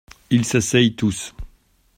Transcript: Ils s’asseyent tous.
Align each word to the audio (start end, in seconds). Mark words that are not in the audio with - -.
Ils 0.31 0.45
s’asseyent 0.45 0.95
tous. 0.95 1.35